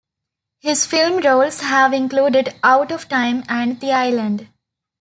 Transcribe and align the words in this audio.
His 0.61 0.87
film 0.87 1.19
roles 1.21 1.59
have 1.59 1.93
included 1.93 2.55
"Out 2.63 2.91
of 2.91 3.07
Time" 3.07 3.43
and 3.47 3.79
"The 3.79 3.91
Island". 3.91 4.47